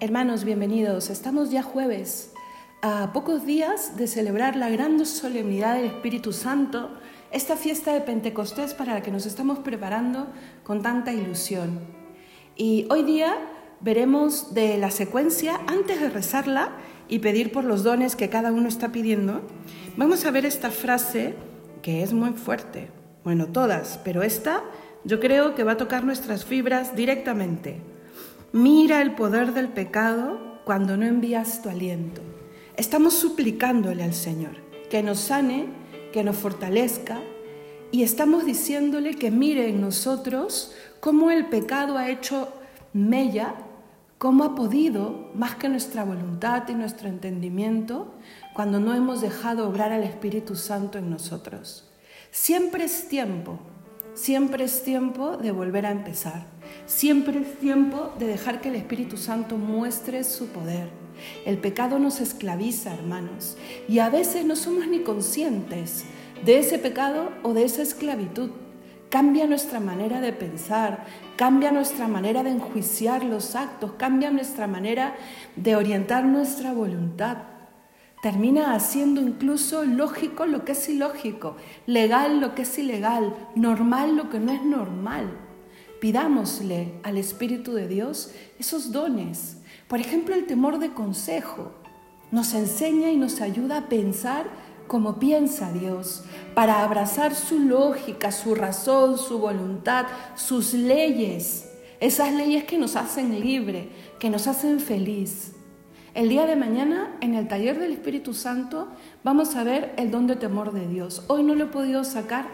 Hermanos, 0.00 0.44
bienvenidos. 0.44 1.10
Estamos 1.10 1.50
ya 1.50 1.64
jueves, 1.64 2.32
a 2.82 3.12
pocos 3.12 3.44
días 3.44 3.96
de 3.96 4.06
celebrar 4.06 4.54
la 4.54 4.70
gran 4.70 5.04
solemnidad 5.04 5.74
del 5.74 5.86
Espíritu 5.86 6.32
Santo, 6.32 6.92
esta 7.32 7.56
fiesta 7.56 7.92
de 7.92 8.02
Pentecostés 8.02 8.74
para 8.74 8.94
la 8.94 9.02
que 9.02 9.10
nos 9.10 9.26
estamos 9.26 9.58
preparando 9.58 10.28
con 10.62 10.82
tanta 10.82 11.12
ilusión. 11.12 11.80
Y 12.54 12.86
hoy 12.90 13.02
día 13.02 13.38
veremos 13.80 14.54
de 14.54 14.78
la 14.78 14.92
secuencia, 14.92 15.58
antes 15.66 16.00
de 16.00 16.10
rezarla 16.10 16.70
y 17.08 17.18
pedir 17.18 17.50
por 17.50 17.64
los 17.64 17.82
dones 17.82 18.14
que 18.14 18.28
cada 18.28 18.52
uno 18.52 18.68
está 18.68 18.92
pidiendo, 18.92 19.42
vamos 19.96 20.24
a 20.24 20.30
ver 20.30 20.46
esta 20.46 20.70
frase 20.70 21.34
que 21.82 22.04
es 22.04 22.12
muy 22.12 22.34
fuerte. 22.34 22.88
Bueno, 23.24 23.46
todas, 23.48 23.98
pero 24.04 24.22
esta 24.22 24.62
yo 25.02 25.18
creo 25.18 25.56
que 25.56 25.64
va 25.64 25.72
a 25.72 25.76
tocar 25.76 26.04
nuestras 26.04 26.44
fibras 26.44 26.94
directamente. 26.94 27.97
Mira 28.52 29.02
el 29.02 29.14
poder 29.14 29.52
del 29.52 29.68
pecado 29.68 30.60
cuando 30.64 30.96
no 30.96 31.04
envías 31.04 31.60
tu 31.60 31.68
aliento. 31.68 32.22
Estamos 32.78 33.12
suplicándole 33.12 34.02
al 34.02 34.14
Señor 34.14 34.52
que 34.88 35.02
nos 35.02 35.18
sane, 35.18 35.66
que 36.14 36.24
nos 36.24 36.36
fortalezca 36.36 37.20
y 37.90 38.04
estamos 38.04 38.46
diciéndole 38.46 39.16
que 39.16 39.30
mire 39.30 39.68
en 39.68 39.82
nosotros 39.82 40.72
cómo 41.00 41.30
el 41.30 41.48
pecado 41.48 41.98
ha 41.98 42.08
hecho 42.08 42.48
mella, 42.94 43.54
cómo 44.16 44.44
ha 44.44 44.54
podido, 44.54 45.30
más 45.34 45.56
que 45.56 45.68
nuestra 45.68 46.04
voluntad 46.04 46.66
y 46.70 46.74
nuestro 46.74 47.10
entendimiento, 47.10 48.14
cuando 48.54 48.80
no 48.80 48.94
hemos 48.94 49.20
dejado 49.20 49.68
obrar 49.68 49.92
al 49.92 50.04
Espíritu 50.04 50.56
Santo 50.56 50.96
en 50.96 51.10
nosotros. 51.10 51.86
Siempre 52.30 52.84
es 52.84 53.08
tiempo, 53.08 53.58
siempre 54.18 54.64
es 54.64 54.82
tiempo 54.82 55.36
de 55.36 55.52
volver 55.52 55.86
a 55.86 55.92
empezar. 55.92 56.46
Siempre 56.86 57.40
es 57.40 57.58
tiempo 57.58 58.12
de 58.18 58.26
dejar 58.26 58.60
que 58.60 58.68
el 58.68 58.74
Espíritu 58.74 59.16
Santo 59.16 59.56
muestre 59.56 60.24
su 60.24 60.48
poder. 60.48 60.88
El 61.46 61.58
pecado 61.58 61.98
nos 61.98 62.20
esclaviza, 62.20 62.94
hermanos, 62.94 63.56
y 63.88 64.00
a 64.00 64.10
veces 64.10 64.44
no 64.44 64.56
somos 64.56 64.88
ni 64.88 65.00
conscientes 65.00 66.04
de 66.44 66.58
ese 66.58 66.78
pecado 66.78 67.30
o 67.42 67.54
de 67.54 67.64
esa 67.64 67.82
esclavitud. 67.82 68.50
Cambia 69.08 69.46
nuestra 69.46 69.80
manera 69.80 70.20
de 70.20 70.32
pensar, 70.32 71.06
cambia 71.36 71.70
nuestra 71.70 72.08
manera 72.08 72.42
de 72.42 72.50
enjuiciar 72.50 73.24
los 73.24 73.54
actos, 73.54 73.92
cambia 73.96 74.30
nuestra 74.30 74.66
manera 74.66 75.16
de 75.56 75.76
orientar 75.76 76.24
nuestra 76.24 76.72
voluntad. 76.72 77.38
Termina 78.22 78.74
haciendo 78.74 79.20
incluso 79.20 79.84
lógico 79.84 80.46
lo 80.46 80.64
que 80.64 80.72
es 80.72 80.88
ilógico, 80.88 81.56
legal 81.86 82.40
lo 82.40 82.54
que 82.54 82.62
es 82.62 82.78
ilegal, 82.78 83.34
normal 83.54 84.16
lo 84.16 84.28
que 84.28 84.40
no 84.40 84.52
es 84.52 84.64
normal. 84.64 85.38
Pidámosle 86.00 86.94
al 87.04 87.16
Espíritu 87.16 87.74
de 87.74 87.86
Dios 87.86 88.32
esos 88.58 88.90
dones. 88.90 89.58
Por 89.86 90.00
ejemplo, 90.00 90.34
el 90.34 90.46
temor 90.46 90.78
de 90.78 90.92
consejo. 90.92 91.72
Nos 92.30 92.54
enseña 92.54 93.10
y 93.10 93.16
nos 93.16 93.40
ayuda 93.40 93.78
a 93.78 93.88
pensar 93.88 94.46
como 94.88 95.18
piensa 95.20 95.70
Dios, 95.70 96.24
para 96.54 96.82
abrazar 96.82 97.34
su 97.34 97.60
lógica, 97.60 98.32
su 98.32 98.54
razón, 98.54 99.18
su 99.18 99.38
voluntad, 99.38 100.06
sus 100.34 100.72
leyes, 100.72 101.68
esas 102.00 102.32
leyes 102.32 102.64
que 102.64 102.78
nos 102.78 102.96
hacen 102.96 103.38
libre, 103.38 103.90
que 104.18 104.30
nos 104.30 104.48
hacen 104.48 104.80
feliz. 104.80 105.52
El 106.14 106.30
día 106.30 106.46
de 106.46 106.56
mañana, 106.56 107.16
en 107.20 107.34
el 107.34 107.48
taller 107.48 107.78
del 107.78 107.92
Espíritu 107.92 108.32
Santo, 108.32 108.88
vamos 109.22 109.54
a 109.56 109.62
ver 109.62 109.92
el 109.98 110.10
don 110.10 110.26
de 110.26 110.36
temor 110.36 110.72
de 110.72 110.88
Dios. 110.88 111.24
Hoy 111.28 111.42
no 111.42 111.54
lo 111.54 111.64
he 111.64 111.68
podido 111.68 112.02
sacar 112.02 112.46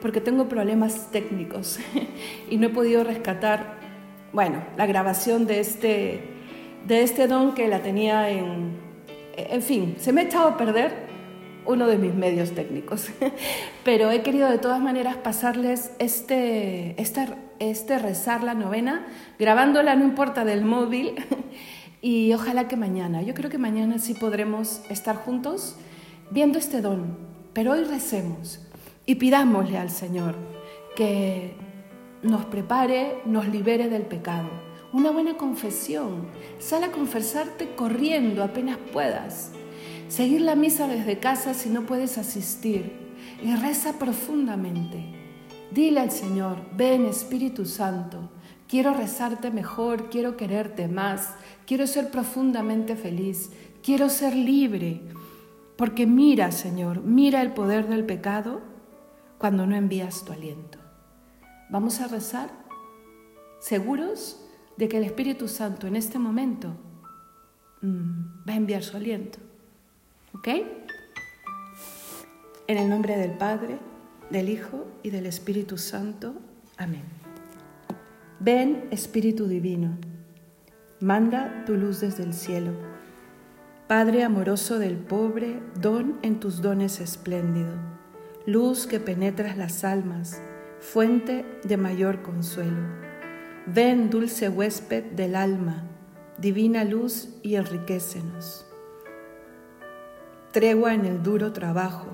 porque 0.00 0.20
tengo 0.20 0.48
problemas 0.48 1.10
técnicos 1.12 1.78
y 2.50 2.56
no 2.56 2.68
he 2.68 2.70
podido 2.70 3.04
rescatar, 3.04 3.78
bueno, 4.32 4.64
la 4.76 4.86
grabación 4.86 5.46
de 5.46 5.60
este, 5.60 6.20
de 6.86 7.02
este 7.02 7.28
don 7.28 7.54
que 7.54 7.68
la 7.68 7.82
tenía 7.82 8.30
en... 8.30 8.80
En 9.36 9.62
fin, 9.62 9.96
se 9.98 10.12
me 10.12 10.22
ha 10.22 10.24
echado 10.24 10.48
a 10.48 10.56
perder 10.56 11.12
uno 11.64 11.86
de 11.86 11.96
mis 11.96 12.14
medios 12.14 12.52
técnicos, 12.52 13.08
pero 13.84 14.10
he 14.10 14.22
querido 14.22 14.50
de 14.50 14.58
todas 14.58 14.80
maneras 14.80 15.16
pasarles 15.16 15.92
este, 15.98 17.00
este, 17.00 17.28
este 17.60 17.98
rezar 17.98 18.42
la 18.42 18.54
novena, 18.54 19.06
grabándola 19.38 19.94
no 19.94 20.04
importa 20.04 20.44
del 20.44 20.64
móvil, 20.64 21.14
y 22.02 22.32
ojalá 22.34 22.66
que 22.66 22.76
mañana, 22.76 23.22
yo 23.22 23.32
creo 23.32 23.48
que 23.48 23.58
mañana 23.58 23.98
sí 24.00 24.14
podremos 24.14 24.82
estar 24.90 25.14
juntos 25.14 25.76
viendo 26.32 26.58
este 26.58 26.80
don, 26.80 27.16
pero 27.52 27.72
hoy 27.72 27.84
recemos. 27.84 28.60
Y 29.06 29.14
pidámosle 29.14 29.78
al 29.78 29.90
Señor 29.90 30.34
que 30.96 31.54
nos 32.22 32.44
prepare, 32.46 33.20
nos 33.24 33.46
libere 33.46 33.88
del 33.88 34.02
pecado. 34.02 34.48
Una 34.92 35.12
buena 35.12 35.36
confesión. 35.36 36.26
Sal 36.58 36.84
a 36.84 36.90
confesarte 36.90 37.74
corriendo 37.76 38.42
apenas 38.42 38.78
puedas. 38.92 39.52
Seguir 40.08 40.40
la 40.40 40.56
misa 40.56 40.88
desde 40.88 41.18
casa 41.18 41.54
si 41.54 41.68
no 41.68 41.86
puedes 41.86 42.18
asistir. 42.18 42.92
Y 43.42 43.54
reza 43.54 43.98
profundamente. 43.98 45.04
Dile 45.70 46.00
al 46.00 46.10
Señor, 46.10 46.58
ven 46.76 47.06
Espíritu 47.06 47.64
Santo, 47.64 48.28
quiero 48.72 48.94
rezarte 48.94 49.50
mejor, 49.50 50.08
quiero 50.08 50.38
quererte 50.38 50.88
más, 50.88 51.34
quiero 51.66 51.86
ser 51.86 52.10
profundamente 52.10 52.96
feliz, 52.96 53.50
quiero 53.82 54.08
ser 54.08 54.34
libre. 54.34 55.02
Porque 55.76 56.06
mira, 56.06 56.50
Señor, 56.52 57.02
mira 57.02 57.42
el 57.42 57.52
poder 57.52 57.86
del 57.86 58.06
pecado 58.06 58.62
cuando 59.36 59.66
no 59.66 59.76
envías 59.76 60.24
tu 60.24 60.32
aliento. 60.32 60.78
Vamos 61.68 62.00
a 62.00 62.08
rezar 62.08 62.48
seguros 63.60 64.42
de 64.78 64.88
que 64.88 64.96
el 64.96 65.04
Espíritu 65.04 65.48
Santo 65.48 65.86
en 65.86 65.94
este 65.94 66.18
momento 66.18 66.74
mm, 67.82 68.48
va 68.48 68.54
a 68.54 68.56
enviar 68.56 68.82
su 68.82 68.96
aliento. 68.96 69.38
¿Ok? 70.32 70.48
En 72.68 72.78
el 72.78 72.88
nombre 72.88 73.18
del 73.18 73.32
Padre, 73.32 73.78
del 74.30 74.48
Hijo 74.48 74.86
y 75.02 75.10
del 75.10 75.26
Espíritu 75.26 75.76
Santo. 75.76 76.32
Amén. 76.78 77.21
Ven, 78.44 78.88
Espíritu 78.90 79.46
Divino, 79.46 79.96
manda 81.00 81.64
tu 81.64 81.76
luz 81.76 82.00
desde 82.00 82.24
el 82.24 82.34
cielo. 82.34 82.72
Padre 83.86 84.24
amoroso 84.24 84.78
del 84.78 84.96
pobre, 84.96 85.60
don 85.80 86.18
en 86.22 86.40
tus 86.40 86.60
dones 86.60 87.00
espléndido 87.00 87.72
luz 88.46 88.88
que 88.88 88.98
penetras 88.98 89.56
las 89.56 89.84
almas, 89.84 90.42
fuente 90.80 91.44
de 91.62 91.76
mayor 91.76 92.22
consuelo. 92.22 92.82
Ven, 93.66 94.10
dulce 94.10 94.48
huésped 94.48 95.04
del 95.12 95.36
alma, 95.36 95.84
divina 96.38 96.82
luz 96.84 97.28
y 97.42 97.54
enriquecenos. 97.54 98.66
Tregua 100.50 100.94
en 100.94 101.04
el 101.04 101.22
duro 101.22 101.52
trabajo, 101.52 102.08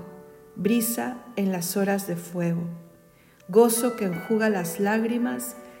brisa 0.55 1.17
en 1.35 1.51
las 1.51 1.75
horas 1.75 2.05
de 2.05 2.15
fuego, 2.15 2.61
gozo 3.47 3.95
que 3.95 4.05
enjuga 4.05 4.49
las 4.49 4.79
lágrimas 4.79 5.55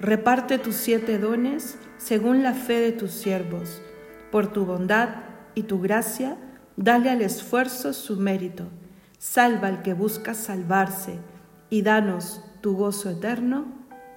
Reparte 0.00 0.58
tus 0.58 0.76
siete 0.76 1.18
dones 1.18 1.78
según 1.98 2.42
la 2.42 2.54
fe 2.54 2.80
de 2.80 2.92
tus 2.92 3.10
siervos. 3.10 3.82
Por 4.30 4.52
tu 4.52 4.64
bondad 4.64 5.08
y 5.54 5.64
tu 5.64 5.80
gracia, 5.80 6.36
Dale 6.82 7.10
al 7.10 7.20
esfuerzo 7.20 7.92
su 7.92 8.16
mérito, 8.16 8.64
salva 9.18 9.68
al 9.68 9.82
que 9.82 9.92
busca 9.92 10.32
salvarse 10.32 11.18
y 11.68 11.82
danos 11.82 12.42
tu 12.62 12.74
gozo 12.74 13.10
eterno. 13.10 13.66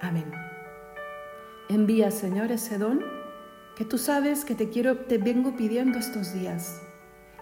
Amén. 0.00 0.32
Envía, 1.68 2.10
Señor, 2.10 2.52
ese 2.52 2.78
don 2.78 3.02
que 3.76 3.84
tú 3.84 3.98
sabes 3.98 4.46
que 4.46 4.54
te 4.54 4.70
quiero, 4.70 4.96
te 4.96 5.18
vengo 5.18 5.56
pidiendo 5.56 5.98
estos 5.98 6.32
días. 6.32 6.80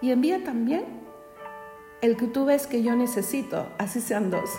Y 0.01 0.11
envía 0.11 0.43
también 0.43 0.83
el 2.01 2.17
que 2.17 2.27
tú 2.27 2.43
ves 2.43 2.67
que 2.67 2.83
yo 2.83 2.93
necesito, 2.97 3.69
así 3.77 4.01
sean 4.01 4.29
dos. 4.29 4.49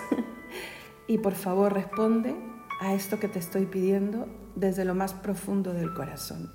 y 1.07 1.19
por 1.19 1.35
favor 1.35 1.75
responde 1.75 2.35
a 2.81 2.95
esto 2.95 3.19
que 3.19 3.29
te 3.29 3.39
estoy 3.39 3.67
pidiendo 3.67 4.29
desde 4.55 4.85
lo 4.85 4.95
más 4.95 5.15
profundo 5.15 5.73
del 5.73 5.93
corazón. 5.95 6.53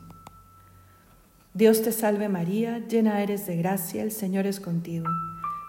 Dios 1.53 1.81
te 1.81 1.91
salve 1.91 2.29
María, 2.29 2.79
llena 2.87 3.21
eres 3.21 3.47
de 3.47 3.57
gracia, 3.57 4.03
el 4.03 4.11
Señor 4.11 4.45
es 4.45 4.59
contigo. 4.59 5.07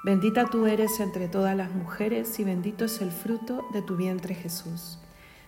Bendita 0.05 0.47
tú 0.47 0.67
eres 0.67 0.99
entre 1.01 1.29
todas 1.29 1.57
las 1.57 1.75
mujeres 1.75 2.39
y 2.39 2.45
bendito 2.45 2.85
es 2.85 3.01
el 3.01 3.11
fruto 3.11 3.67
de 3.73 3.83
tu 3.83 3.97
vientre 3.97 4.35
Jesús. 4.35 4.99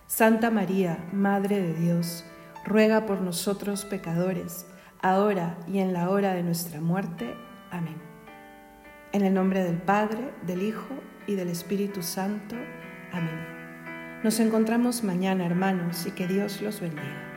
Santa 0.06 0.50
María, 0.50 1.08
Madre 1.12 1.60
de 1.60 1.74
Dios, 1.74 2.24
ruega 2.64 3.06
por 3.06 3.20
nosotros 3.22 3.84
pecadores, 3.84 4.66
ahora 5.00 5.58
y 5.66 5.78
en 5.78 5.92
la 5.92 6.10
hora 6.10 6.34
de 6.34 6.42
nuestra 6.42 6.80
muerte. 6.80 7.34
Amén. 7.70 7.96
En 9.12 9.22
el 9.22 9.34
nombre 9.34 9.64
del 9.64 9.76
Padre, 9.76 10.32
del 10.46 10.62
Hijo 10.62 10.94
y 11.26 11.34
del 11.34 11.48
Espíritu 11.48 12.02
Santo. 12.02 12.56
Amén. 13.12 13.61
Nos 14.22 14.38
encontramos 14.38 15.02
mañana, 15.02 15.44
hermanos, 15.44 16.06
y 16.06 16.12
que 16.12 16.28
Dios 16.28 16.62
los 16.62 16.80
bendiga. 16.80 17.31